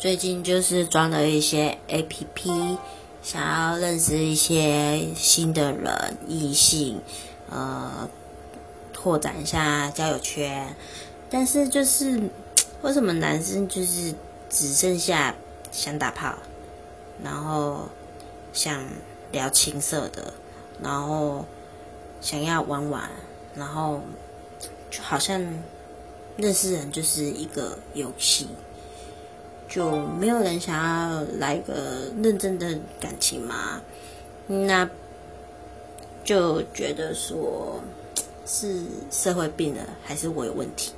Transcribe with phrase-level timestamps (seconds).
[0.00, 2.50] 最近就是装了一些 A P P，
[3.22, 7.02] 想要认识一些新的人、异性，
[7.50, 8.08] 呃，
[8.94, 10.74] 拓展一下交友圈。
[11.28, 12.18] 但是就是
[12.80, 14.14] 为什么男生就是
[14.48, 15.34] 只剩下
[15.70, 16.34] 想打炮，
[17.22, 17.86] 然后
[18.54, 18.82] 想
[19.32, 20.32] 聊情色的，
[20.82, 21.44] 然后
[22.22, 23.10] 想要玩玩，
[23.54, 24.00] 然后
[24.90, 25.38] 就好像
[26.38, 28.48] 认识人就是一个游戏，
[29.70, 33.80] 就没有人想要来个认真的感情嘛？
[34.48, 34.90] 那
[36.24, 37.80] 就觉得说
[38.44, 40.92] 是社会病了，还是我有问题？